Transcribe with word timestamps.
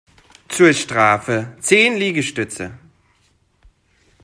Zur 0.47 0.73
Strafe 0.73 1.55
zehn 1.59 1.95
Liegestütze! 1.95 2.75